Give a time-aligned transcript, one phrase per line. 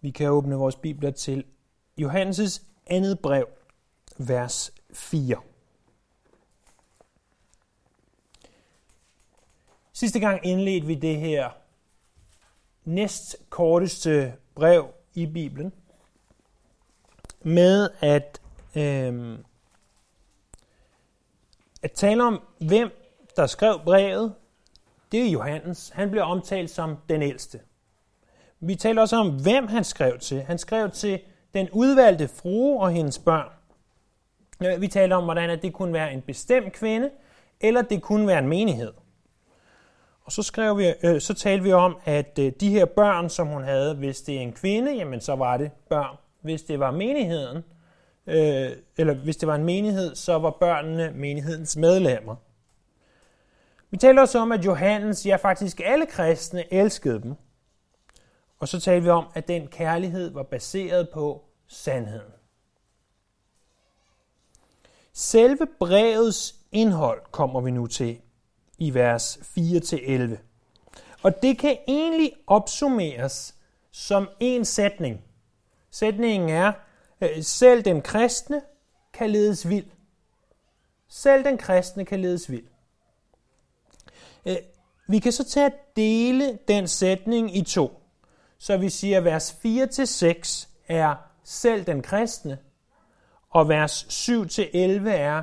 [0.00, 1.44] Vi kan åbne vores bibler til
[2.00, 3.48] Johannes' andet brev,
[4.18, 5.36] vers 4.
[9.92, 11.50] Sidste gang indledte vi det her
[12.84, 15.72] næst korteste brev i Bibelen
[17.42, 18.40] med at,
[18.76, 19.38] øh,
[21.82, 22.90] at tale om, hvem
[23.36, 24.34] der skrev brevet.
[25.12, 25.88] Det er Johannes.
[25.88, 27.60] Han bliver omtalt som den ældste.
[28.60, 30.42] Vi taler også om, hvem han skrev til.
[30.42, 31.20] Han skrev til
[31.54, 33.48] den udvalgte frue og hendes børn.
[34.62, 37.10] Øh, vi taler om, hvordan det kunne være en bestemt kvinde,
[37.60, 38.92] eller det kunne være en menighed.
[40.24, 43.46] Og så, skrev vi, øh, så talte vi om, at øh, de her børn, som
[43.46, 46.16] hun havde, hvis det er en kvinde, jamen så var det børn.
[46.40, 47.64] Hvis det var menigheden,
[48.26, 52.36] øh, eller hvis det var en menighed, så var børnene menighedens medlemmer.
[53.90, 57.34] Vi taler også om, at Johannes, ja faktisk alle kristne, elskede dem.
[58.58, 62.32] Og så talte vi om, at den kærlighed var baseret på sandheden.
[65.12, 68.20] Selve brevets indhold kommer vi nu til
[68.78, 70.38] i vers 4-11.
[71.22, 73.54] Og det kan egentlig opsummeres
[73.90, 75.24] som en sætning.
[75.90, 76.72] Sætningen er,
[77.20, 78.62] øh, selv den kristne
[79.12, 79.86] kan ledes vild.
[81.08, 82.66] Selv den kristne kan ledes vild.
[84.46, 84.56] Øh,
[85.08, 88.02] vi kan så tage at dele den sætning i to.
[88.58, 91.14] Så vi siger, at vers 4-6 er
[91.44, 92.58] selv den kristne,
[93.50, 95.42] og vers 7-11 er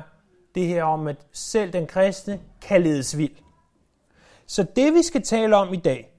[0.54, 3.36] det her om, at selv den kristne kan ledes vild.
[4.46, 6.12] Så det vi skal tale om i dag,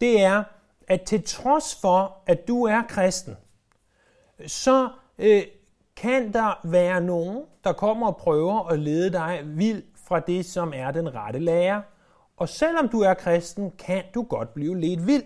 [0.00, 0.44] det er,
[0.88, 3.36] at til trods for, at du er kristen,
[4.46, 5.42] så øh,
[5.96, 10.72] kan der være nogen, der kommer og prøver at lede dig vild fra det, som
[10.76, 11.82] er den rette lære.
[12.36, 15.24] Og selvom du er kristen, kan du godt blive lidt vild.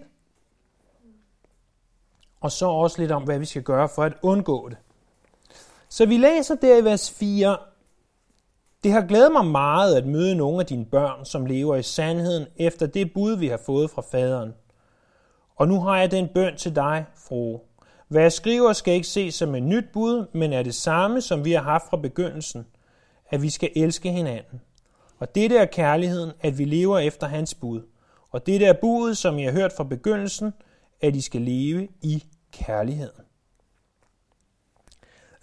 [2.41, 4.79] Og så også lidt om, hvad vi skal gøre for at undgå det.
[5.89, 7.57] Så vi læser der i vers 4,
[8.85, 12.47] det har glædet mig meget at møde nogle af dine børn, som lever i sandheden
[12.57, 14.55] efter det bud, vi har fået fra faderen.
[15.57, 17.59] Og nu har jeg den bøn til dig, fru.
[18.09, 21.45] Hvad jeg skriver skal ikke ses som et nyt bud, men er det samme, som
[21.45, 22.67] vi har haft fra begyndelsen,
[23.31, 24.61] at vi skal elske hinanden.
[25.19, 27.83] Og det er kærligheden, at vi lever efter hans bud.
[28.31, 30.53] Og det er budet, som I har hørt fra begyndelsen,
[31.01, 33.25] at I skal leve i kærligheden.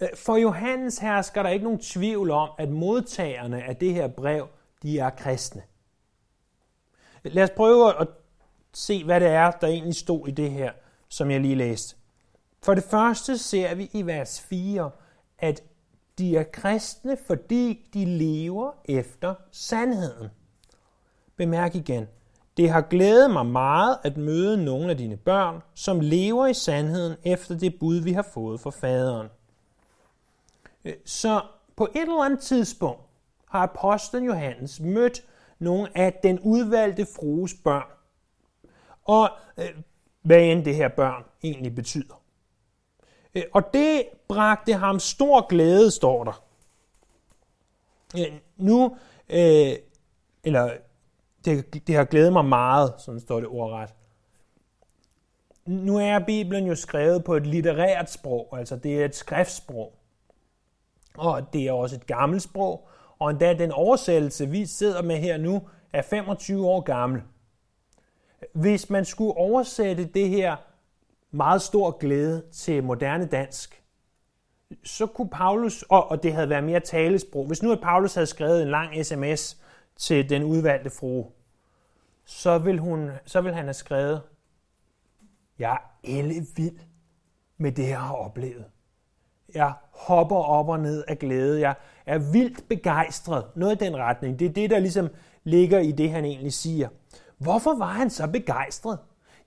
[0.01, 4.47] Øh, for Johannes hersker der ikke nogen tvivl om, at modtagerne af det her brev,
[4.83, 5.61] de er kristne.
[7.23, 8.07] Lad os prøve at
[8.73, 10.71] se, hvad det er, der egentlig stod i det her,
[11.09, 11.95] som jeg lige læste.
[12.63, 14.91] For det første ser vi i vers 4,
[15.39, 15.63] at
[16.17, 20.29] de er kristne, fordi de lever efter sandheden.
[21.35, 22.07] Bemærk igen,
[22.57, 27.17] det har glædet mig meget at møde nogle af dine børn, som lever i sandheden
[27.23, 29.27] efter det bud, vi har fået fra faderen.
[30.85, 31.41] Øh, så
[31.75, 33.01] på et eller andet tidspunkt
[33.49, 35.23] har apostlen Johannes mødt
[35.59, 37.87] nogle af den udvalgte frues børn.
[39.03, 39.69] Og øh,
[40.21, 42.21] hvad end det her børn egentlig betyder.
[43.35, 46.41] Øh, og det bragte ham stor glæde, står der.
[48.57, 48.97] Nu,
[50.43, 50.71] eller
[51.45, 53.89] det, det har glædet mig meget, sådan står det ordret.
[55.65, 59.93] Nu er Bibelen jo skrevet på et litterært sprog, altså det er et skriftsprog
[61.17, 62.87] og det er også et gammelt sprog,
[63.19, 65.61] og endda den oversættelse, vi sidder med her nu,
[65.93, 67.21] er 25 år gammel.
[68.53, 70.55] Hvis man skulle oversætte det her
[71.31, 73.83] meget stor glæde til moderne dansk,
[74.83, 78.61] så kunne Paulus, og det havde været mere talesprog, hvis nu at Paulus havde skrevet
[78.61, 79.61] en lang sms
[79.95, 81.31] til den udvalgte frue,
[82.25, 84.21] så vil, hun, så vil han have skrevet,
[85.59, 86.79] jeg er vild
[87.57, 88.65] med det, jeg har oplevet.
[89.53, 91.59] Jeg hopper op og ned af glæde.
[91.59, 91.75] Jeg
[92.05, 93.45] er vildt begejstret.
[93.55, 94.39] Noget i den retning.
[94.39, 95.09] Det er det, der ligesom
[95.43, 96.89] ligger i det, han egentlig siger.
[97.37, 98.99] Hvorfor var han så begejstret?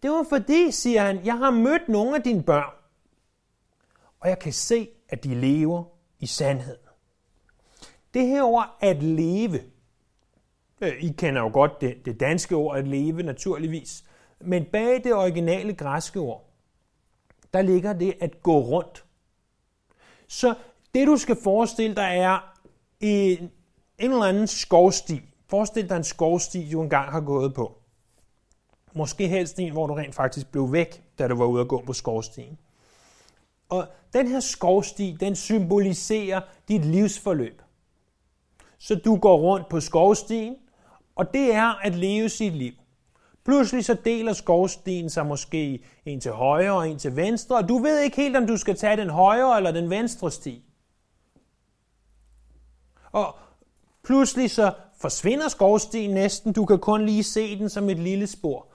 [0.03, 2.72] Det var fordi, siger han, jeg har mødt nogle af dine børn,
[4.21, 5.84] og jeg kan se, at de lever
[6.18, 6.78] i sandhed.
[8.15, 9.60] Det her ord at leve,
[10.80, 14.04] Øh, I kender jo godt det, det danske ord at leve naturligvis,
[14.41, 16.51] men bag det originale græske ord,
[17.54, 19.04] der ligger det at gå rundt.
[20.28, 20.54] Så
[20.95, 22.54] det du skal forestille dig er
[23.01, 23.51] en,
[23.98, 25.22] en eller anden skovsti.
[25.47, 27.78] Forestil dig en skovsti, du engang har gået på.
[28.92, 31.83] Måske helst en, hvor du rent faktisk blev væk, da du var ude at gå
[31.86, 32.59] på skovstien.
[33.69, 37.63] Og den her skovsti, den symboliserer dit livsforløb.
[38.78, 40.57] Så du går rundt på skovstien,
[41.18, 42.72] og det er at leve sit liv.
[43.44, 47.78] Pludselig så deler skovstien sig måske en til højre og en til venstre, og du
[47.78, 50.65] ved ikke helt, om du skal tage den højre eller den venstre sti.
[53.12, 53.36] Og
[54.04, 58.66] pludselig så forsvinder skovstien næsten, du kan kun lige se den som et lille spor.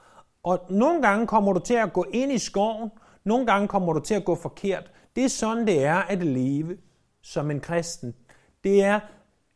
[0.42, 2.90] Og nogle gange kommer du til at gå ind i skoven,
[3.24, 4.90] nogle gange kommer du til at gå forkert.
[5.16, 6.76] Det er sådan, det er at leve
[7.22, 8.14] som en kristen.
[8.64, 9.00] Det er,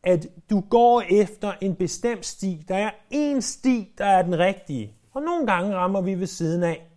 [0.03, 2.65] at du går efter en bestemt sti.
[2.67, 4.95] Der er én sti, der er den rigtige.
[5.11, 6.91] Og nogle gange rammer vi ved siden af.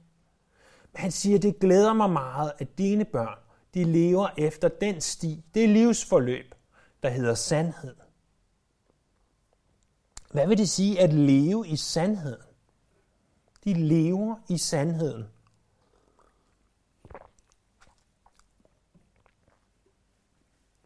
[0.93, 3.39] Men han siger, det glæder mig meget, at dine børn,
[3.75, 6.55] de lever efter den sti, det livsforløb,
[7.03, 7.95] der hedder sandhed.
[10.33, 12.43] Hvad vil det sige at leve i sandheden?
[13.65, 15.25] De lever i sandheden.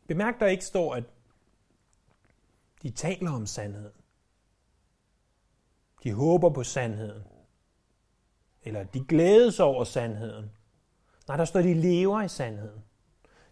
[0.08, 1.04] Bemærk, der ikke står, at
[2.86, 3.92] de taler om sandheden.
[6.02, 7.22] De håber på sandheden.
[8.62, 10.50] Eller de glædes over sandheden.
[11.28, 12.84] Nej, der står, de lever i sandheden.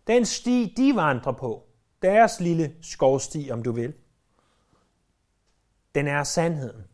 [0.07, 1.67] Den sti, de vandrer på,
[2.03, 3.95] deres lille skovsti, om du vil,
[5.95, 6.85] den er sandheden.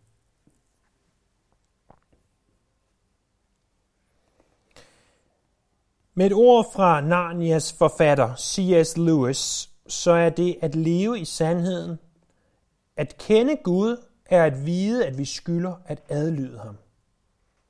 [6.14, 8.96] Med et ord fra Narnias forfatter C.S.
[8.96, 11.98] Lewis, så er det at leve i sandheden,
[13.00, 16.76] at kende Gud er at vide, at vi skylder at adlyde ham.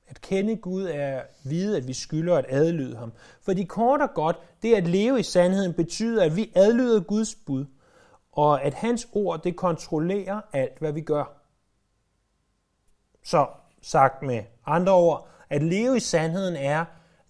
[0.09, 3.13] At kende Gud er at vide, at vi skylder at adlyde ham.
[3.43, 7.35] For de kort og godt, det at leve i sandheden betyder, at vi adlyder Guds
[7.35, 7.65] bud,
[8.33, 11.43] og at hans ord, det kontrollerer alt, hvad vi gør.
[13.25, 13.47] Så
[13.83, 16.85] sagt med andre ord, at leve i sandheden er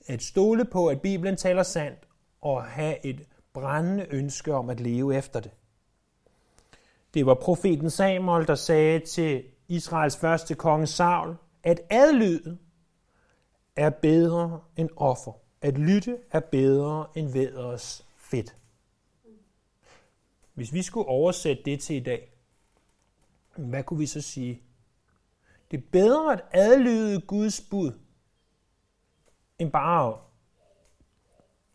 [0.07, 1.99] at stole på, at Bibelen taler sandt,
[2.41, 5.51] og have et brændende ønske om at leve efter det.
[7.15, 12.59] Det var profeten Samuel, der sagde til Israels første konge Saul, at adlyde
[13.77, 15.33] er bedre end offer.
[15.63, 18.57] At lytte er bedre end væders fedt.
[20.55, 22.33] Hvis vi skulle oversætte det til i dag,
[23.57, 24.63] hvad kunne vi så sige?
[25.71, 27.93] Det er bedre at adlyde Guds bud,
[29.59, 30.19] end bare at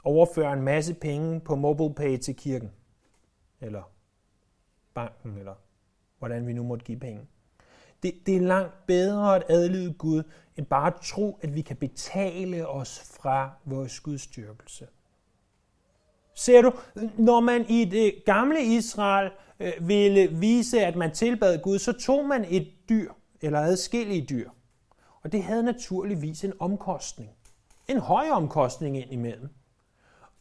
[0.04, 2.72] overføre en masse penge på MobilePay til kirken.
[3.62, 3.84] Eller
[4.96, 5.54] banken, eller
[6.20, 7.22] hvordan vi nu måtte give penge.
[8.04, 10.24] Det, det er langt bedre at adlyde Gud,
[10.58, 14.88] end bare at tro, at vi kan betale os fra vores gudstyrkelse.
[16.34, 16.74] Ser du,
[17.18, 22.26] når man i det gamle Israel øh, ville vise, at man tilbad Gud, så tog
[22.26, 24.50] man et dyr, eller adskillige dyr.
[25.24, 27.30] Og det havde naturligvis en omkostning.
[27.88, 29.50] En høj omkostning indimellem.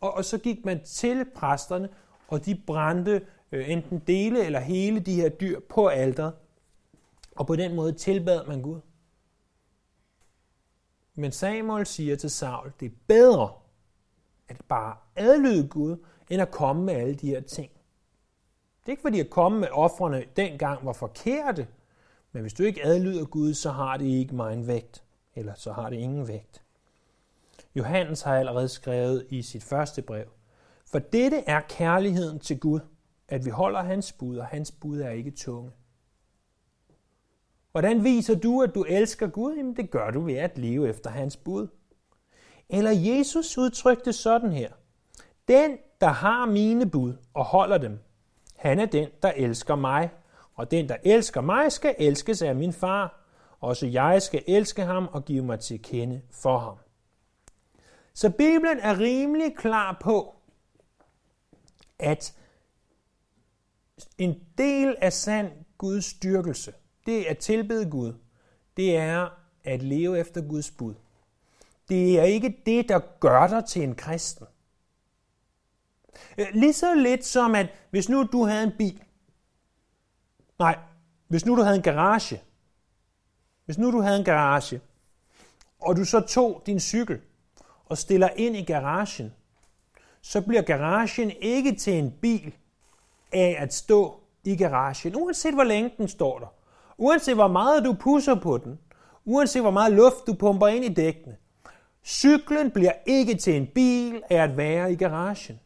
[0.01, 1.89] Og, og så gik man til præsterne,
[2.29, 6.33] og de brændte øh, enten dele eller hele de her dyr på alderet,
[7.37, 8.81] Og på den måde tilbad man Gud.
[11.15, 13.53] Men Samuel siger til Saul, det er bedre
[14.49, 15.97] at bare adlyde Gud,
[16.31, 17.71] end at komme med alle de her ting.
[18.81, 21.67] Det er ikke fordi at komme med offrene dengang var forkerte,
[22.33, 25.05] men hvis du ikke adlyder Gud, så har det ikke meget vægt,
[25.35, 26.63] eller så har det ingen vægt.
[27.75, 30.27] Johannes har allerede skrevet i sit første brev,
[30.87, 32.81] for dette er kærligheden til Gud,
[33.35, 35.71] at vi holder hans bud, og hans bud er ikke tunge.
[37.73, 39.57] Hvordan viser du, at du elsker Gud?
[39.57, 41.69] Jamen det gør du ved at leve efter hans bud.
[42.69, 44.73] Eller Jesus udtrykte sådan her.
[45.49, 47.99] Den, der har mine bud og holder dem,
[48.57, 50.11] han er den, der elsker mig.
[50.55, 53.21] Og den, der elsker mig, skal elskes af min far.
[53.61, 56.77] Også jeg skal elske ham og give mig til kende for ham.
[58.15, 60.35] Så Bibelen er rimelig klar på,
[61.99, 62.35] at
[64.19, 66.73] en del af sand Guds styrkelse,
[67.07, 68.13] det er at tilbede Gud,
[68.77, 69.29] det er
[69.65, 70.95] at leve efter Guds bud.
[71.89, 74.47] Det er ikke det, der gør dig til en kristen.
[76.39, 79.03] Øh, lige så lidt som at, hvis nu du havde en bil,
[80.59, 80.79] nej,
[81.29, 82.43] hvis nu du havde en garage,
[83.65, 84.81] hvis nu du havde en garage,
[85.81, 87.21] og du så tog din cykel
[87.85, 89.33] og stiller ind i garagen,
[90.21, 92.55] så bliver garagen ikke til en bil
[93.35, 96.47] af at stå i garagen, uanset hvor længe den står der.
[96.99, 98.79] Uanset hvor meget du pusser på den,
[99.25, 101.37] uanset hvor meget luft du pumper ind i dækkene.
[102.05, 105.61] Cyklen bliver ikke til en bil af at være i garagen.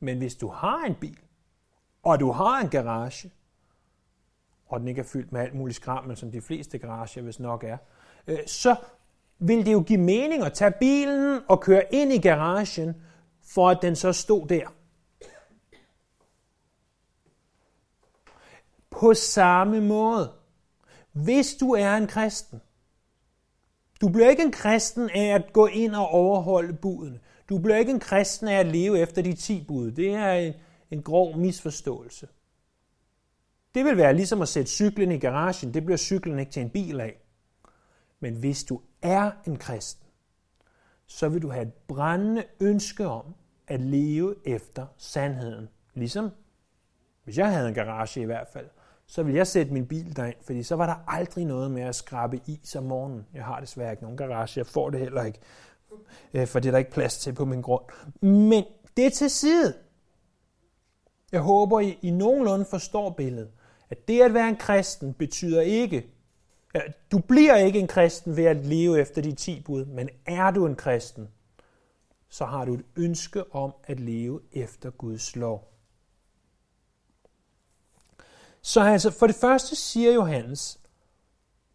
[0.00, 1.18] Men hvis du har en bil,
[2.02, 3.30] og du har en garage,
[4.66, 7.64] og den ikke er fyldt med alt muligt skrammel, som de fleste garager hvis nok
[7.64, 7.76] er,
[8.26, 8.76] øh, så
[9.38, 12.94] vil det jo give mening at tage bilen og køre ind i garagen,
[13.54, 14.74] for at den så stod der.
[18.90, 20.32] På samme måde
[21.12, 22.60] hvis du er en kristen,
[24.00, 27.20] du bliver ikke en kristen af at gå ind og overholde budene.
[27.48, 29.90] Du bliver ikke en kristen af at leve efter de ti bud.
[29.90, 30.54] Det er en,
[30.90, 32.28] en grov misforståelse.
[33.74, 35.74] Det vil være ligesom at sætte cyklen i garagen.
[35.74, 37.20] Det bliver cyklen ikke til en bil af.
[38.20, 40.06] Men hvis du er en kristen,
[41.10, 43.34] så vil du have et brændende ønske om
[43.68, 45.68] at leve efter sandheden.
[45.94, 46.30] Ligesom
[47.24, 48.66] hvis jeg havde en garage i hvert fald,
[49.06, 51.94] så ville jeg sætte min bil derind, fordi så var der aldrig noget med at
[51.94, 53.26] skrabe is om morgenen.
[53.34, 55.38] Jeg har desværre ikke nogen garage, jeg får det heller ikke,
[56.34, 57.84] øh, for det er der ikke plads til på min grund.
[58.26, 58.64] Men
[58.96, 59.74] det er til side.
[61.32, 63.50] Jeg håber, I, I nogenlunde forstår billedet.
[63.90, 66.06] At det at være en kristen betyder ikke,
[67.12, 70.66] du bliver ikke en kristen ved at leve efter de ti bud, men er du
[70.66, 71.28] en kristen,
[72.28, 75.72] så har du et ønske om at leve efter Guds lov.
[78.62, 80.80] Så altså, for det første siger Johannes,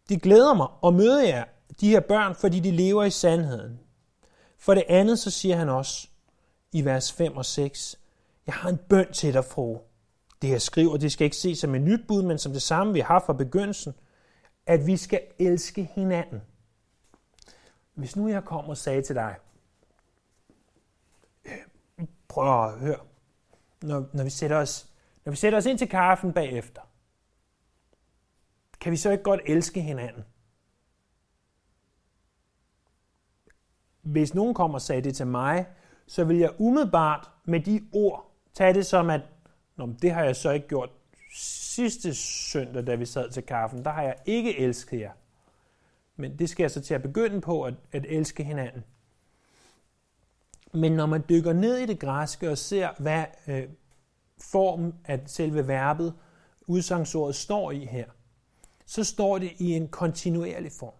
[0.08, 1.44] det glæder mig at møde jer,
[1.80, 3.80] de her børn, fordi de lever i sandheden.
[4.58, 6.08] For det andet, så siger han også
[6.72, 7.98] i vers 5 og 6,
[8.46, 9.78] jeg har en bøn til dig, fru.
[10.42, 12.92] Det jeg skriver, det skal ikke ses som et nyt bud, men som det samme,
[12.92, 13.94] vi har fra begyndelsen,
[14.66, 16.42] at vi skal elske hinanden.
[17.94, 19.36] Hvis nu jeg kommer og sagde til dig,
[21.44, 22.98] øh, prøv at høre,
[23.82, 24.92] når, når vi sætter os
[25.24, 26.82] når vi sætter os ind til kaffen bagefter,
[28.80, 30.24] kan vi så ikke godt elske hinanden?
[34.02, 35.66] Hvis nogen kommer og sagde det til mig,
[36.06, 39.20] så vil jeg umiddelbart med de ord tage det som, at
[39.76, 40.90] Nå, det har jeg så ikke gjort
[41.36, 43.84] sidste søndag, da vi sad til kaffen.
[43.84, 45.12] Der har jeg ikke elsket jer.
[46.16, 48.84] Men det skal jeg så til at begynde på, at, at elske hinanden.
[50.72, 53.68] Men når man dykker ned i det græske og ser, hvad øh,
[54.38, 56.14] form, at selve verbet,
[56.66, 58.06] udsagsordet står i her,
[58.86, 60.94] så står det i en kontinuerlig form.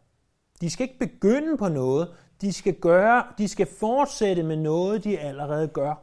[0.61, 5.19] De skal ikke begynde på noget, de skal gøre, de skal fortsætte med noget, de
[5.19, 5.95] allerede gør.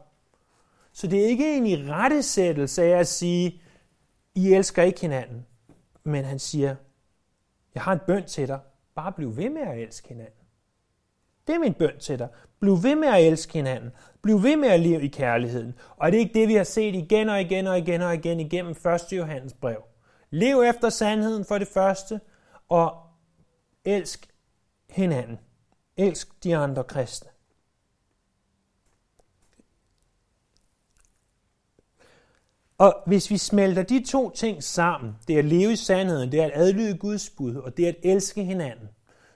[0.92, 3.60] Så det er ikke en i rettesættelse af at sige,
[4.34, 5.46] i elsker ikke hinanden.
[6.04, 6.76] Men han siger,
[7.74, 8.60] jeg har en bøn til dig,
[8.94, 10.44] bare bliv ved med at elske hinanden.
[11.46, 12.28] Det er min bøn til dig.
[12.60, 13.90] Bliv ved med at elske hinanden.
[14.22, 15.74] Bliv ved med at leve i kærligheden.
[15.96, 18.40] Og det er ikke det, vi har set igen og igen og igen og igen
[18.40, 19.12] igennem 1.
[19.12, 19.82] Johannes brev.
[20.30, 22.20] Lev efter sandheden for det første,
[22.68, 22.96] og
[23.84, 24.28] elsk
[24.90, 25.38] hinanden.
[25.96, 27.30] Elsk de andre kristne.
[32.78, 36.44] Og hvis vi smelter de to ting sammen, det at leve i sandheden, det er
[36.44, 38.88] at adlyde Guds bud, og det at elske hinanden,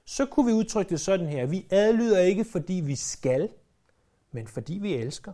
[0.04, 1.46] så kunne vi udtrykke det sådan her.
[1.46, 3.48] Vi adlyder ikke, fordi vi skal,
[4.32, 5.32] men fordi vi elsker.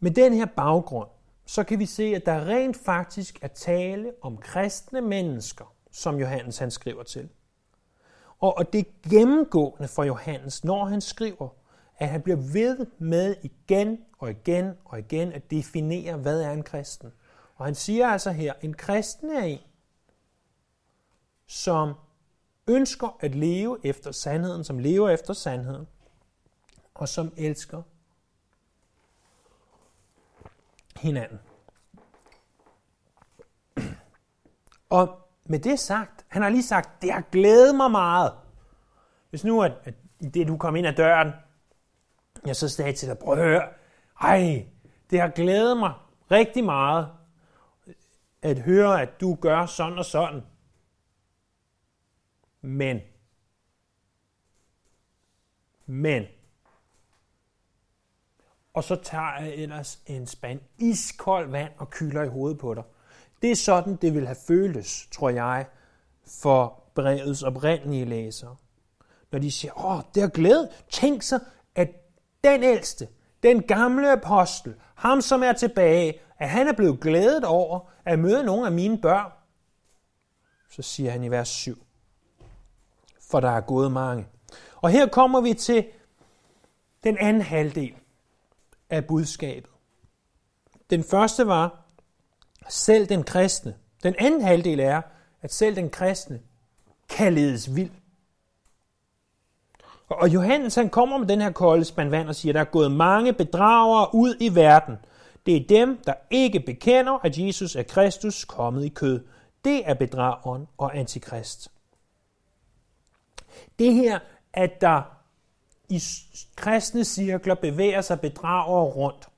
[0.00, 1.08] Med den her baggrund,
[1.46, 6.58] så kan vi se, at der rent faktisk er tale om kristne mennesker, som Johannes
[6.58, 7.28] han skriver til.
[8.40, 11.48] Og, og det er gennemgående for Johannes, når han skriver
[12.00, 16.62] at han bliver ved med igen og igen og igen at definere, hvad er en
[16.62, 17.12] kristen.
[17.56, 19.60] Og han siger altså her, en kristen er en,
[21.46, 21.94] som
[22.66, 25.86] ønsker at leve efter sandheden, som lever efter sandheden,
[26.94, 27.82] og som elsker
[30.96, 31.38] hinanden.
[34.90, 38.32] Og med det sagt, han har lige sagt, det har glædet mig meget.
[39.30, 39.94] Hvis nu, at, at
[40.34, 41.32] det du kom ind ad døren,
[42.46, 43.68] jeg så sagde til dig, prøv at høre,
[44.20, 44.66] ej,
[45.10, 45.94] det har glædet mig
[46.30, 47.08] rigtig meget
[48.42, 50.42] at høre, at du gør sådan og sådan.
[52.60, 53.00] Men,
[55.86, 56.24] men,
[58.74, 62.84] og så tager jeg ellers en spand iskold vand og kylder i hovedet på dig.
[63.42, 65.66] Det er sådan, det vil have føltes, tror jeg,
[66.26, 68.56] for brevets oprindelige læsere.
[69.32, 70.70] Når de siger, åh, det er glæde.
[70.90, 71.38] Tænk så,
[71.74, 71.88] at
[72.44, 73.08] den ældste,
[73.42, 78.44] den gamle apostel, ham som er tilbage, at han er blevet glædet over at møde
[78.44, 79.32] nogle af mine børn.
[80.70, 81.86] Så siger han i vers 7.
[83.20, 84.26] For der er gået mange.
[84.76, 85.86] Og her kommer vi til
[87.04, 87.94] den anden halvdel
[88.90, 89.70] af budskabet.
[90.90, 91.79] Den første var,
[92.68, 93.74] selv den kristne.
[94.02, 95.02] Den anden halvdel er,
[95.42, 96.40] at selv den kristne
[97.08, 97.90] kan ledes vild.
[100.08, 102.92] Og Johannes han kommer med den her kolde spand vand og siger, der er gået
[102.92, 104.96] mange bedragere ud i verden.
[105.46, 109.20] Det er dem, der ikke bekender, at Jesus er Kristus kommet i kød.
[109.64, 111.70] Det er bedrageren og antikrist.
[113.78, 114.18] Det her,
[114.52, 115.02] at der
[115.88, 116.02] i
[116.56, 119.29] kristne cirkler bevæger sig bedragere rundt.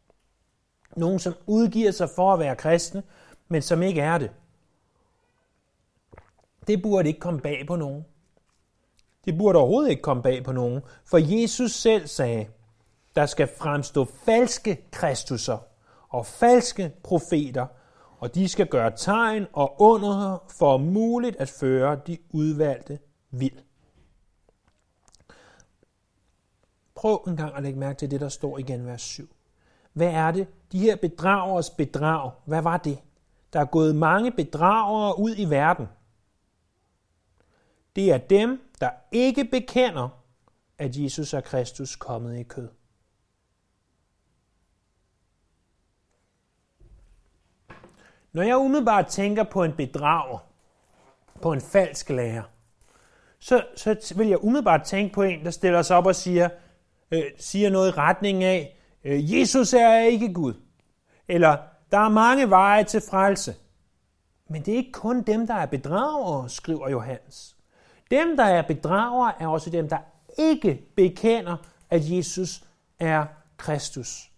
[0.97, 3.03] Nogen, som udgiver sig for at være kristne,
[3.49, 4.31] men som ikke er det.
[6.67, 8.05] Det burde ikke komme bag på nogen.
[9.25, 12.47] Det burde overhovedet ikke komme bag på nogen, for Jesus selv sagde,
[13.17, 15.59] der skal fremstå falske kristusser
[16.09, 17.67] og falske profeter,
[18.19, 22.99] og de skal gøre tegn og under for muligt at føre de udvalgte
[23.31, 23.59] vild.
[26.95, 29.29] Prøv en gang at lægge mærke til det, der står igen vers 7.
[29.93, 30.47] Hvad er det?
[30.73, 32.99] De her bedragers bedrag, hvad var det?
[33.53, 35.89] Der er gået mange bedragere ud i verden.
[37.97, 40.09] Det er dem, der ikke bekender,
[40.79, 42.69] at Jesus er Kristus kommet i kød.
[48.33, 50.39] Når jeg umiddelbart tænker på en bedrager,
[51.43, 52.43] på en falsk lærer,
[53.39, 56.49] så, så vil jeg umiddelbart tænke på en, der stiller sig op og siger,
[57.11, 60.55] øh, siger noget i retning af, Øh, Jesus er ikke Gud.
[61.29, 61.57] Eller,
[61.91, 63.55] der er mange veje til frelse.
[64.49, 67.57] Men det er ikke kun dem, der er bedragere, skriver Johannes.
[68.11, 69.99] Dem, der er bedragere, er også dem, der
[70.39, 71.57] ikke bekender,
[71.91, 72.65] at Jesus
[72.99, 74.31] er Kristus.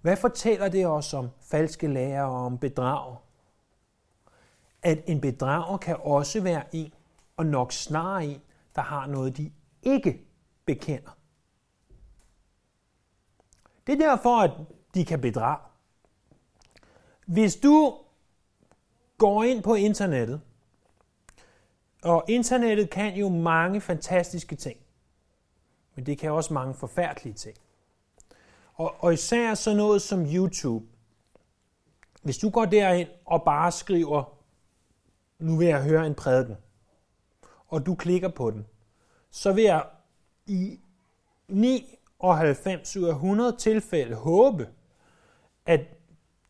[0.00, 3.16] Hvad fortæller det os om falske lærere og om bedrager?
[4.82, 6.92] At en bedrager kan også være en,
[7.36, 8.40] og nok snarere en,
[8.74, 10.20] der har noget, de ikke
[10.66, 11.10] bekender.
[13.86, 14.50] Det er derfor, at
[14.94, 15.58] de kan bedrage.
[17.26, 17.98] Hvis du
[19.18, 20.40] går ind på internettet,
[22.02, 24.78] og internettet kan jo mange fantastiske ting,
[25.94, 27.56] men det kan også mange forfærdelige ting.
[28.74, 30.86] Og, og især sådan noget som YouTube.
[32.22, 34.38] Hvis du går derind og bare skriver,
[35.38, 36.56] nu vil jeg høre en prædiken,
[37.68, 38.66] og du klikker på den,
[39.30, 39.86] så vil jeg
[40.46, 40.80] i
[42.22, 44.68] 99 ud af 100 tilfælde håbe,
[45.66, 45.80] at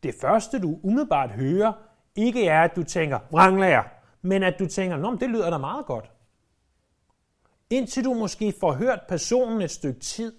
[0.03, 1.73] det første, du umiddelbart hører,
[2.15, 3.83] ikke er, at du tænker, vranglærer,
[4.21, 6.11] men at du tænker, Nå, det lyder da meget godt.
[7.69, 10.35] Indtil du måske får hørt personen et stykke tid,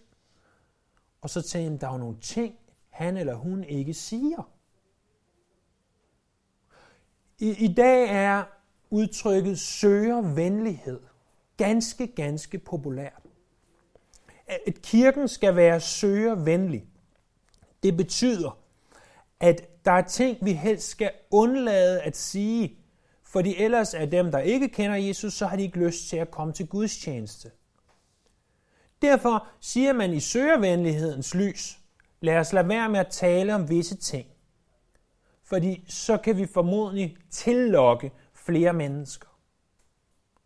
[1.21, 2.55] og så tænker, der er jo nogle ting,
[2.91, 4.51] han eller hun ikke siger.
[7.39, 8.45] I, I dag er
[8.91, 11.01] udtrykket søger venlighed
[11.57, 13.22] ganske, ganske populært.
[14.47, 16.85] At kirken skal være søgervenlig.
[17.83, 18.59] Det betyder,
[19.41, 22.79] at der er ting, vi helst skal undlade at sige,
[23.23, 26.31] fordi ellers er dem, der ikke kender Jesus, så har de ikke lyst til at
[26.31, 27.51] komme til Guds tjeneste.
[29.03, 31.79] Derfor siger man i søgervenlighedens lys,
[32.21, 34.27] lad os lade være med at tale om visse ting.
[35.45, 39.29] Fordi så kan vi formodentlig tillokke flere mennesker.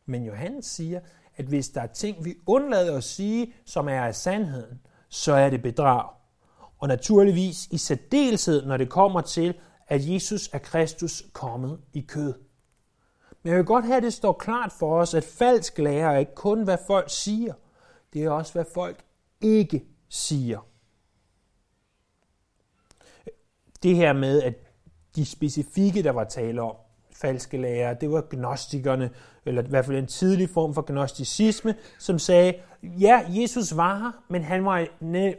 [0.07, 1.01] Men Johannes siger,
[1.37, 5.51] at hvis der er ting, vi undlader at sige, som er af sandheden, så er
[5.51, 6.09] det bedrag.
[6.79, 9.55] Og naturligvis i særdeleshed, når det kommer til,
[9.89, 12.35] at Jesus er Kristus kommet i kød.
[13.43, 16.19] Men jeg vil godt have, at det står klart for os, at falsk lærer er
[16.19, 17.55] ikke kun, hvad folk siger.
[18.13, 19.05] Det er også, hvad folk
[19.41, 20.67] ikke siger.
[23.83, 24.55] Det her med, at
[25.17, 26.77] de specifikke, der var tale om,
[27.21, 29.11] falske lærere, det var gnostikerne,
[29.45, 34.13] eller i hvert fald en tidlig form for gnosticisme, som sagde, ja, Jesus var her,
[34.29, 34.87] men han var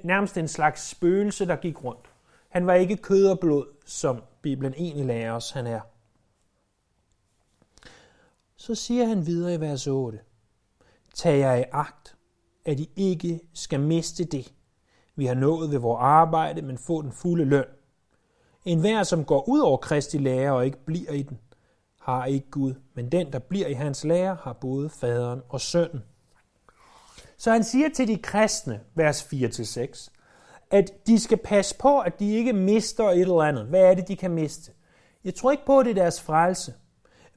[0.06, 2.10] nærmest en slags spøgelse, der gik rundt.
[2.50, 5.80] Han var ikke kød og blod, som Bibelen egentlig lærer os, han er.
[8.56, 10.20] Så siger han videre i vers 8,
[11.16, 12.16] Tag jer i agt,
[12.66, 14.54] at I ikke skal miste det,
[15.16, 17.66] vi har nået ved vores arbejde, men få den fulde løn.
[18.66, 21.40] En hver, som går ud over Kristi lære og ikke bliver i den,
[22.08, 26.04] har ikke Gud, men den, der bliver i hans lære, har både faderen og sønnen.
[27.38, 30.10] Så han siger til de kristne, vers 4-6,
[30.72, 33.66] at de skal passe på, at de ikke mister et eller andet.
[33.66, 34.72] Hvad er det, de kan miste?
[35.24, 36.74] Jeg tror ikke på, at det er deres frelse,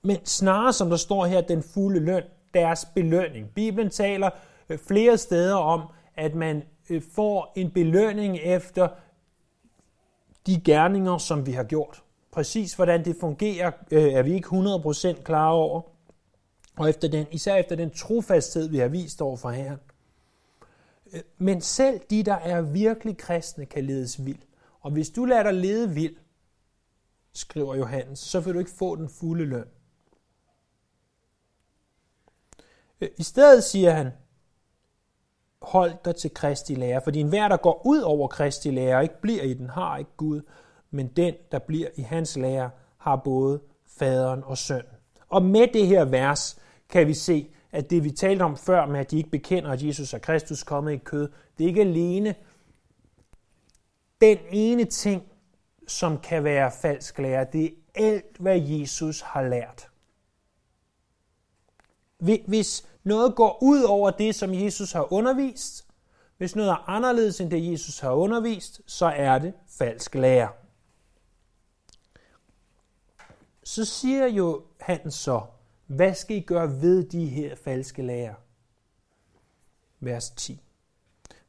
[0.03, 2.23] men snarere, som der står her, den fulde løn,
[2.55, 3.49] deres belønning.
[3.55, 4.31] Bibelen taler
[4.69, 5.83] øh, flere steder om,
[6.17, 8.89] at man øh, får en belønning efter
[10.47, 12.03] de gerninger, som vi har gjort.
[12.31, 14.49] Præcis hvordan det fungerer, øh, er vi ikke
[15.17, 15.83] 100% klar over.
[16.77, 19.79] Og efter den, især efter den trofasthed, vi har vist over for Herren.
[21.13, 24.43] Øh, men selv de, der er virkelig kristne, kan ledes vild.
[24.81, 26.17] Og hvis du lader dig lede vild,
[27.33, 29.69] skriver Johannes, så vil du ikke få den fulde løn.
[33.01, 34.11] Øh, I stedet siger han,
[35.63, 39.21] hold dig til Kristi lære, fordi enhver, der går ud over Kristi lære og ikke
[39.21, 40.41] bliver i den, har ikke Gud,
[40.91, 43.61] men den, der bliver i hans lære, har både
[43.99, 44.93] faderen og sønnen.
[45.29, 49.01] Og med det her vers kan vi se, at det vi talte om før med,
[49.01, 52.35] at de ikke bekender, at Jesus er Kristus kommet i kød, det er ikke alene
[54.21, 55.23] den ene ting,
[55.89, 57.47] som kan være falsk lære.
[57.53, 59.89] Det er alt, hvad Jesus har lært.
[62.47, 65.87] Hvis noget går ud over det, som Jesus har undervist,
[66.37, 70.49] hvis noget er anderledes end det, Jesus har undervist, så er det falsk lære.
[73.63, 75.41] Så siger jo han så,
[75.87, 78.35] hvad skal I gøre ved de her falske lærer?
[80.01, 80.61] Vers 10.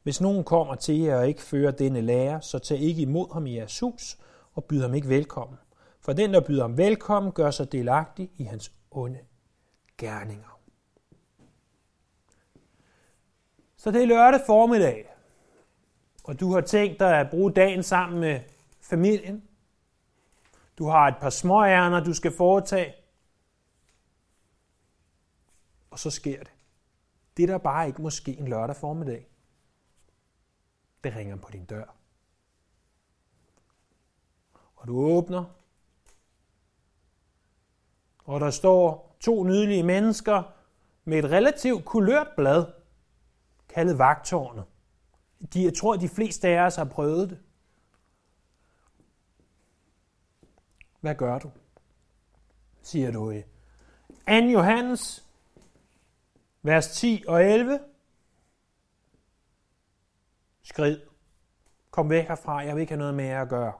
[0.02, 3.46] Hvis nogen kommer til jer og ikke fører denne lære, så tag ikke imod ham
[3.46, 4.18] i jeres hus
[4.54, 5.58] og byd ham ikke velkommen.
[6.00, 9.18] For den, der byder ham velkommen, gør sig delagtig i hans onde
[9.98, 10.60] gerninger.
[13.76, 15.14] Så det er lørdag formiddag,
[16.24, 18.40] og du har tænkt dig at bruge dagen sammen med
[18.80, 19.42] familien.
[20.78, 22.94] Du har et par små ærner, du skal foretage.
[25.90, 26.52] Og så sker det.
[27.36, 29.28] Det der bare ikke måske en lørdag formiddag.
[31.04, 31.84] Det ringer på din dør.
[34.76, 35.44] Og du åbner.
[38.24, 40.42] Og der står to nydelige mennesker
[41.04, 42.66] med et relativt kulørt blad,
[43.68, 44.64] kaldet vagtårnet.
[45.52, 47.38] De, jeg tror, de fleste af os har prøvet det.
[51.02, 51.50] Hvad gør du?
[52.82, 54.32] Siger du i 2.
[54.52, 55.28] Johannes,
[56.62, 57.80] vers 10 og 11.
[60.62, 61.00] Skrid.
[61.90, 63.72] Kom væk herfra, jeg vil ikke have noget med jer at gøre.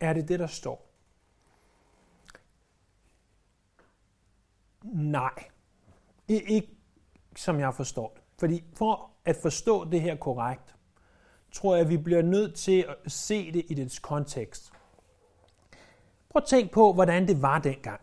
[0.00, 0.90] Er det det, der står?
[4.82, 5.50] Nej.
[6.28, 6.76] Ikke
[7.36, 8.22] som jeg forstår det.
[8.38, 10.73] Fordi for at forstå det her korrekt,
[11.54, 14.72] tror jeg, vi bliver nødt til at se det i dets kontekst.
[16.30, 18.00] Prøv at tænk på, hvordan det var dengang.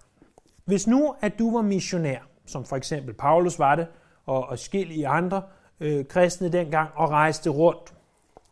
[0.66, 3.88] Hvis nu, at du var missionær, som for eksempel Paulus var det,
[4.26, 5.44] og, og i andre
[5.80, 7.94] øh, kristne dengang, og rejste rundt,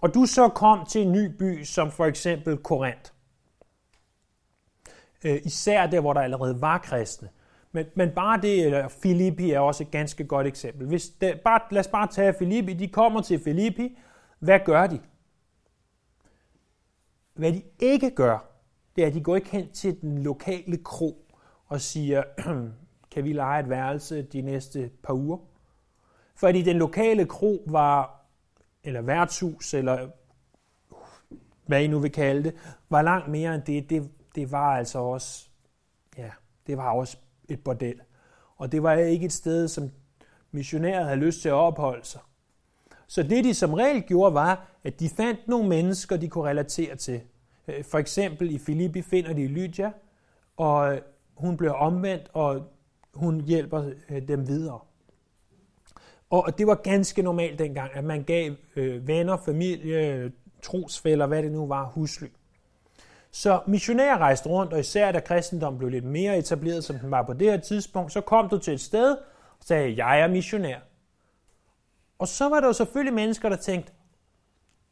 [0.02, 3.12] og du så kom til en ny by, som for eksempel Korinth,
[5.24, 7.30] øh, især der, hvor der allerede var kristne,
[7.72, 10.88] men, men bare det, eller Filippi er også et ganske godt eksempel.
[10.88, 12.74] Hvis det, bare, lad os bare tage Filippi.
[12.74, 13.98] De kommer til Filippi.
[14.40, 15.00] Hvad gør de?
[17.34, 18.50] Hvad de ikke gør,
[18.96, 21.32] det er, at de går ikke hen til den lokale kro
[21.66, 22.24] og siger,
[23.12, 25.38] kan vi lege et værelse de næste par uger?
[26.36, 28.26] Fordi den lokale kro var,
[28.84, 30.10] eller værtshus, eller
[31.66, 32.56] hvad I nu vil kalde det,
[32.90, 33.90] var langt mere end det.
[33.90, 35.50] Det, det var altså også,
[36.18, 36.32] ja,
[36.68, 37.18] det var også
[37.50, 38.02] et bordel.
[38.56, 39.92] Og det var ikke et sted, som
[40.52, 42.22] missionærer havde lyst til at opholde sig.
[43.10, 46.96] Så det de som regel gjorde, var, at de fandt nogle mennesker, de kunne relatere
[46.96, 47.22] til.
[47.68, 49.92] Øh, for eksempel i Filippi finder de Lydia,
[50.58, 51.02] og øh,
[51.36, 52.64] hun bliver omvendt, og
[53.14, 54.80] hun hjælper øh, dem videre.
[56.30, 58.52] Og det var ganske normalt dengang, at man gav
[59.02, 62.28] venner, familie, trosfælder, hvad det nu var, husly.
[63.32, 67.24] Så missionærer rejste rundt, og især da kristendommen blev lidt mere etableret, som den var
[67.24, 69.12] på det her tidspunkt, så kom du til et sted
[69.60, 70.80] og sagde, jeg er missionær.
[72.20, 73.92] Og så var der jo selvfølgelig mennesker, der tænkte,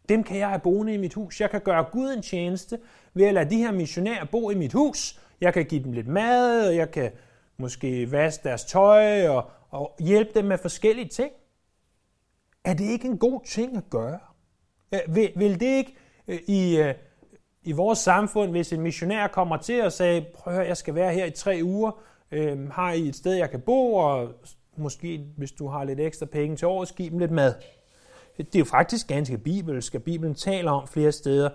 [0.09, 1.41] dem kan jeg have boende i mit hus.
[1.41, 2.79] Jeg kan gøre Gud en tjeneste
[3.13, 5.19] ved at lade de her missionærer bo i mit hus.
[5.41, 7.11] Jeg kan give dem lidt mad, og jeg kan
[7.57, 11.31] måske vaske deres tøj og, og hjælpe dem med forskellige ting.
[12.63, 14.19] Er det ikke en god ting at gøre?
[15.07, 15.95] Vil, vil det ikke
[16.27, 16.93] øh, i, øh,
[17.63, 20.95] i vores samfund, hvis en missionær kommer til og sagde, prøv at høre, jeg skal
[20.95, 21.91] være her i tre uger,
[22.31, 24.33] øh, har I et sted, jeg kan bo, og
[24.77, 27.53] måske, hvis du har lidt ekstra penge til året, giv dem lidt mad.
[28.37, 31.49] Det er jo faktisk ganske bibelsk, at Bibelen taler om flere steder,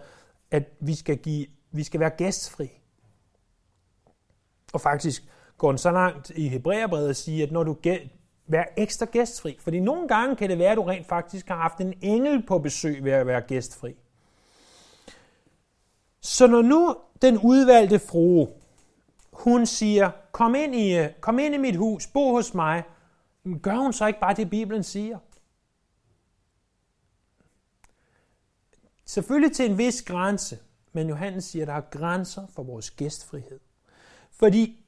[0.51, 2.71] at vi skal, give, vi skal være gæstfri.
[4.73, 5.25] Og faktisk
[5.59, 8.09] går den så langt i Hebræerbrevet at sige, at når du gæ-
[8.47, 11.79] vær ekstra gæstfri, fordi nogle gange kan det være, at du rent faktisk har haft
[11.79, 13.97] en engel på besøg ved at være gæstfri.
[16.21, 18.49] Så når nu den udvalgte frue,
[19.33, 22.83] hun siger, kom ind, i, kom ind i mit hus, bo hos mig,
[23.63, 25.19] gør hun så ikke bare det, Bibelen siger?
[29.05, 30.59] Selvfølgelig til en vis grænse,
[30.93, 33.61] men Johannes siger, at der er grænser for vores gæstfrihed.
[34.31, 34.85] Fordi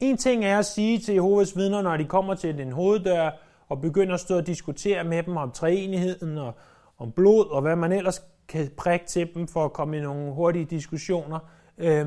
[0.00, 3.30] en ting er at sige til Jehovas vidner, når de kommer til den hoveddør
[3.68, 6.54] og begynder at stå og diskutere med dem om træenigheden og
[6.98, 10.32] om blod og hvad man ellers kan prikke til dem for at komme i nogle
[10.32, 11.38] hurtige diskussioner.
[11.78, 12.06] Øh,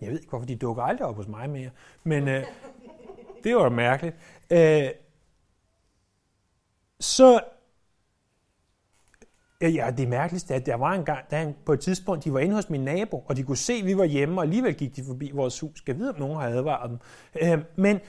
[0.00, 1.70] jeg ved ikke, hvorfor de dukker aldrig op hos mig mere,
[2.04, 2.44] men øh,
[3.44, 4.16] det var mærkeligt.
[4.50, 4.88] Øh,
[7.00, 7.40] så
[9.62, 12.40] Ja, det mærkeligste er, at der var en gang, da på et tidspunkt, de var
[12.40, 14.96] inde hos min nabo, og de kunne se, at vi var hjemme, og alligevel gik
[14.96, 15.78] de forbi vores hus.
[15.78, 16.98] Skal vide, om nogen har advaret dem.
[17.42, 18.00] Øh, men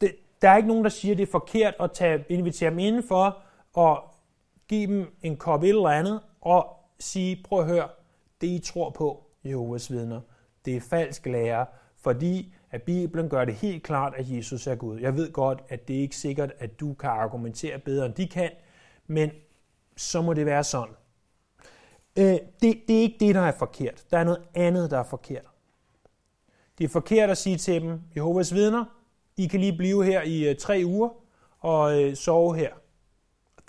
[0.00, 2.78] det, der er ikke nogen, der siger, at det er forkert at tage, invitere dem
[2.78, 3.42] indenfor
[3.74, 4.02] og
[4.68, 6.66] give dem en kop et eller andet, og
[6.98, 7.88] sige, prøv at høre,
[8.40, 10.20] det I tror på, Jehovas vidner,
[10.64, 14.98] det er falsk lære, fordi at Bibelen gør det helt klart, at Jesus er Gud.
[15.00, 18.28] Jeg ved godt, at det er ikke sikkert, at du kan argumentere bedre, end de
[18.28, 18.50] kan,
[19.06, 19.30] men
[19.96, 20.94] så må det være sådan.
[22.18, 22.24] Øh,
[22.62, 24.04] det, det er ikke det, der er forkert.
[24.10, 25.44] Der er noget andet, der er forkert.
[26.78, 28.84] Det er forkert at sige til dem, Jehovas vidner,
[29.36, 31.08] I kan lige blive her i øh, tre uger
[31.60, 32.70] og øh, sove her.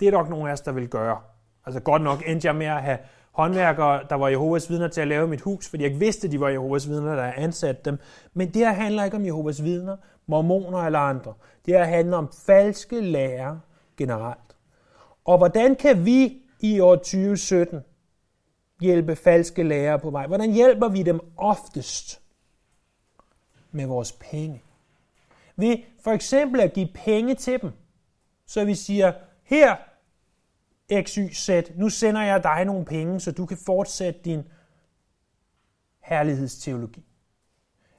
[0.00, 1.20] Det er nok nogen af os, der vil gøre.
[1.66, 2.98] Altså godt nok endte jeg med at have
[3.36, 6.40] håndværkere, der var Jehovas vidner til at lave mit hus, fordi jeg vidste, at de
[6.40, 7.98] var Jehovas vidner, der ansat dem.
[8.34, 9.96] Men det her handler ikke om Jehovas vidner,
[10.26, 11.34] mormoner eller andre.
[11.66, 13.58] Det her handler om falske lærer
[13.96, 14.56] generelt.
[15.24, 17.80] Og hvordan kan vi i år 2017
[18.80, 20.26] hjælpe falske lærere på vej?
[20.26, 22.20] Hvordan hjælper vi dem oftest?
[23.70, 24.62] Med vores penge.
[25.56, 27.70] Ved for eksempel at give penge til dem.
[28.46, 29.12] Så vi siger,
[29.44, 29.76] her
[30.92, 34.42] XYZ, nu sender jeg dig nogle penge, så du kan fortsætte din
[36.00, 37.04] herlighedsteologi.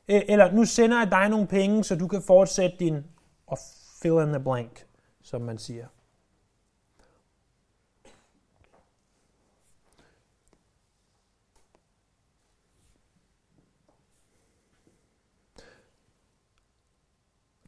[0.08, 3.06] Eller nu sender jeg dig nogle penge, så du kan fortsætte din
[3.48, 3.58] og
[4.02, 4.86] fill in the blank,
[5.22, 5.88] som man siger.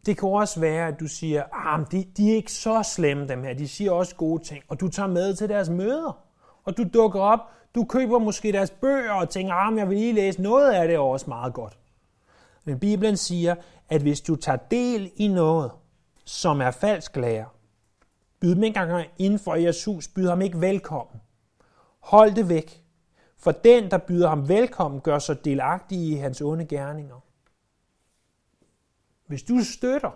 [0.09, 3.27] Det kan også være, at du siger, at ah, de, de er ikke så slemme
[3.27, 6.17] dem her, de siger også gode ting, og du tager med til deres møder,
[6.63, 7.39] og du dukker op,
[7.75, 10.87] du køber måske deres bøger og tænker, at ah, jeg vil lige læse noget af
[10.87, 11.77] det er også meget godt.
[12.65, 13.55] Men Bibelen siger,
[13.89, 15.71] at hvis du tager del i noget,
[16.25, 17.45] som er falsk lære,
[18.39, 21.21] byd dem ikke engang inden for jeres hus, byd ham ikke velkommen.
[21.99, 22.83] Hold det væk.
[23.37, 27.28] For den, der byder ham velkommen, gør sig delagtig i hans onde gerninger.
[29.29, 30.11] Hvis du støtter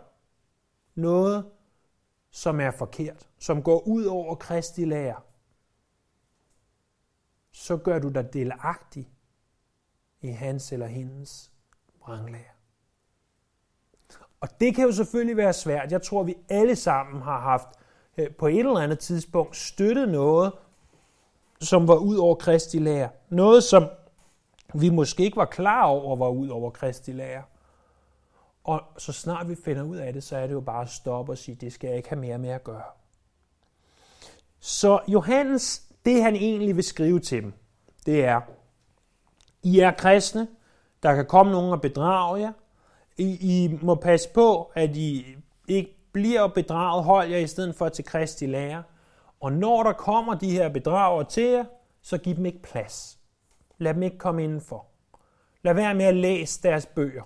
[0.95, 1.45] noget,
[2.31, 5.21] som er forkert, som går ud over Kristi lære,
[7.51, 9.09] så gør du dig delagtig
[10.21, 11.51] i hans eller hendes
[12.01, 12.53] vranglære.
[14.41, 15.91] Og det kan jo selvfølgelig være svært.
[15.91, 17.67] Jeg tror, vi alle sammen har haft
[18.17, 20.53] øh, på et eller andet tidspunkt støttet noget,
[21.61, 23.09] som var ud over Kristi lære.
[23.29, 23.89] Noget, som
[24.73, 27.43] vi måske ikke var klar over, var ud over Kristi lære.
[28.63, 31.31] Og så snart vi finder ud af det, så er det jo bare at stoppe
[31.31, 32.83] og sige, det skal jeg ikke have mere med at gøre.
[34.59, 37.53] Så Johannes, det han egentlig vil skrive til dem,
[38.05, 38.41] det er,
[39.63, 40.47] I er kristne,
[41.03, 42.51] der kan komme nogen og bedrage jer.
[43.17, 45.35] I, I må passe på, at I
[45.67, 48.83] ikke bliver bedraget, hold jer i stedet for til Kristi lære.
[49.39, 51.65] Og når der kommer de her bedrager til jer,
[52.01, 53.19] så giv dem ikke plads.
[53.77, 54.85] Lad dem ikke komme indenfor.
[55.61, 57.23] Lad være med at læse deres bøger.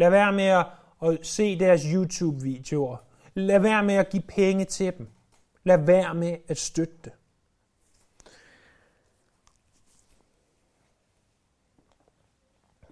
[0.00, 0.66] Lad være med at,
[1.02, 2.96] at se deres YouTube-videoer.
[3.34, 5.08] Lad være med at give penge til dem.
[5.64, 7.12] Lad være med at støtte det.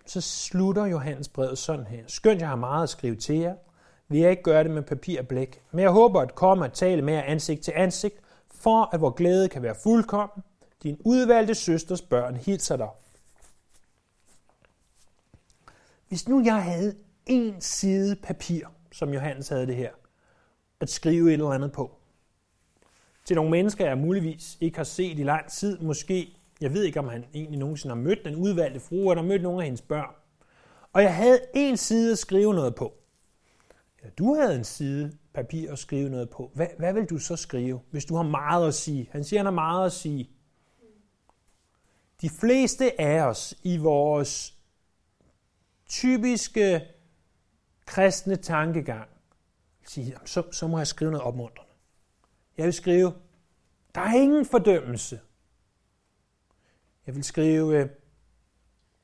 [0.07, 2.05] Så slutter Johannes brevet sådan her.
[2.07, 3.55] Skønt jeg har meget at skrive til jer,
[4.09, 5.63] vil jeg ikke gøre det med papir og blæk.
[5.73, 8.17] Men jeg håber at komme og tale med jer ansigt til ansigt,
[8.55, 10.45] for at vor glæde kan være fuldkommen.
[10.83, 12.89] Din udvalgte søsters børn hilser dig.
[16.09, 16.95] Hvis nu jeg havde
[17.27, 19.91] en side papir, som Johannes havde det her,
[20.81, 21.99] at skrive et eller andet på,
[23.25, 26.99] til nogle mennesker, jeg muligvis ikke har set i lang tid, måske, jeg ved ikke,
[27.01, 30.15] om han egentlig nogensinde har mødt den udvalgte fru, eller mødt nogle af hendes børn.
[30.93, 32.95] Og jeg havde en side at skrive noget på.
[34.05, 36.51] Ja, du havde en side papir at skrive noget på.
[36.55, 39.09] Hvad, hvad vil du så skrive, hvis du har meget at sige?
[39.11, 40.31] Han siger, han har meget at sige.
[42.21, 44.58] De fleste af os i vores
[45.89, 46.83] typiske
[47.87, 49.09] kristne tankegang,
[49.87, 51.73] sige, så, så må jeg skrive noget opmuntrende.
[52.57, 53.13] Jeg vil skrive,
[53.95, 55.21] der er ingen fordømmelse.
[57.07, 57.89] Jeg vil skrive, øh,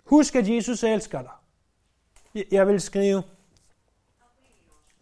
[0.05, 1.33] husk at Jesus elsker dig.
[2.51, 3.23] Jeg vil skrive,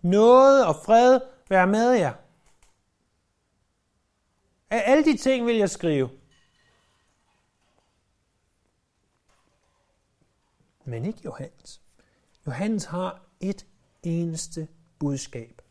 [0.03, 2.13] noget og fred være med jer.
[4.71, 6.11] Af alle de ting vil jeg skrive.
[10.85, 11.83] Men ikke Johannes.
[12.47, 13.67] Johannes har et
[14.03, 14.69] eneste
[14.99, 15.63] budskab.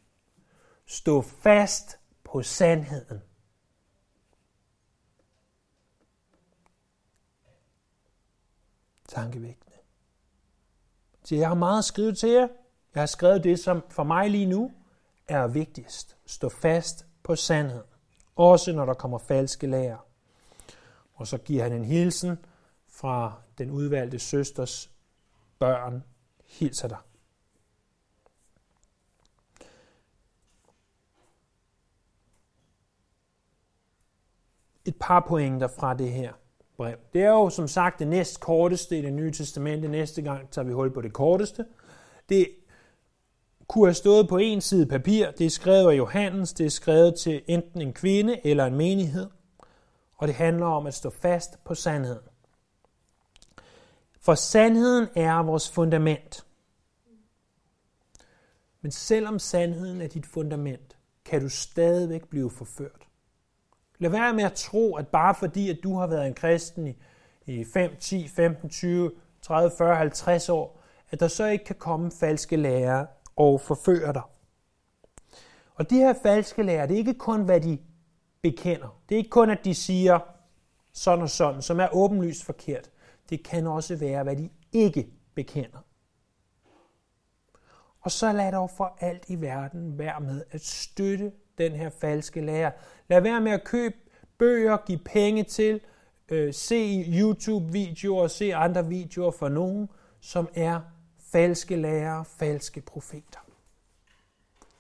[0.86, 3.22] Stå fast på sandheden.
[9.08, 9.78] Tankevækkende.
[11.24, 12.48] Så jeg har meget at skrive til jer.
[12.94, 14.72] Jeg har skrevet det, som for mig lige nu
[15.28, 16.18] er vigtigst.
[16.26, 17.88] Stå fast på sandheden.
[18.36, 20.06] Også når der kommer falske lærer.
[21.14, 22.38] Og så giver han en hilsen
[22.88, 24.91] fra den udvalgte søsters
[25.62, 26.04] børn.
[26.46, 26.98] Hilser dig.
[34.86, 36.34] Et par pointer fra det her
[36.78, 36.98] brev.
[37.14, 39.88] Det er jo som sagt det næst korteste i det nye testamente.
[39.88, 41.66] Næste gang tager vi hul på det korteste.
[42.30, 42.48] Det
[43.68, 45.32] kunne have stået på en side papir.
[45.32, 46.54] Det er skrevet af Johannes.
[46.54, 49.30] Det er skrevet til enten en kvinde eller en menighed.
[50.18, 52.31] Og det handler om at stå fast på sandheden.
[54.22, 56.46] For sandheden er vores fundament.
[58.82, 63.08] Men selvom sandheden er dit fundament, kan du stadigvæk blive forført.
[64.00, 66.98] Lad være med at tro, at bare fordi, at du har været en kristen i,
[67.46, 70.82] i 5, 10, 15, 20, 30, 40, 50 år,
[71.12, 74.22] at der så ikke kan komme falske lærere og forføre dig.
[75.76, 77.80] Og de her falske lærere, det er ikke kun, hvad de
[78.42, 79.02] bekender.
[79.10, 80.20] Det er ikke kun, at de siger
[80.94, 82.90] sådan og sådan, som er åbenlyst forkert.
[83.32, 85.80] Det kan også være, hvad de ikke bekender.
[88.02, 92.42] Og så lad dog for alt i verden være med at støtte den her falske
[92.42, 92.72] lærer.
[93.08, 93.96] Lad være med at købe
[94.38, 95.82] bøger, give penge til,
[96.30, 99.90] øh, se YouTube-videoer, se andre videoer for nogen,
[100.20, 100.82] som er
[101.20, 103.40] falske lærere, falske profeter.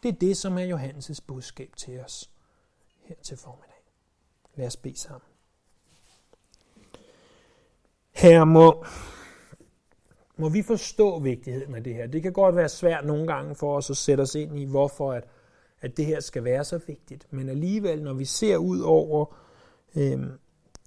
[0.03, 2.31] Det er det, som er Johannes' budskab til os
[3.01, 3.83] her til formiddag.
[4.55, 5.30] Lad os bede sammen.
[8.21, 8.85] Her må,
[10.37, 12.07] må vi forstå vigtigheden af det her.
[12.07, 15.13] Det kan godt være svært nogle gange for os at sætte os ind i, hvorfor
[15.13, 15.23] at,
[15.81, 17.27] at det her skal være så vigtigt.
[17.31, 19.37] Men alligevel, når vi ser ud over
[19.95, 20.19] øh,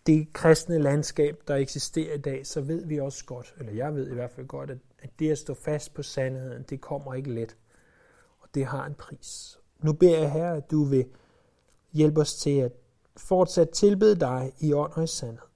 [0.06, 4.10] det kristne landskab, der eksisterer i dag, så ved vi også godt, eller jeg ved
[4.10, 7.34] i hvert fald godt, at, at det at stå fast på sandheden, det kommer ikke
[7.34, 7.56] let.
[8.40, 9.58] Og det har en pris.
[9.82, 11.04] Nu beder jeg her, at du vil
[11.92, 12.72] hjælpe os til at
[13.16, 15.53] fortsat tilbede dig i ånd og i sandhed.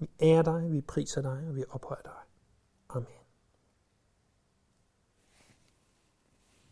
[0.00, 2.19] Vi ærer dig, vi priser dig, og vi ophøjer dig.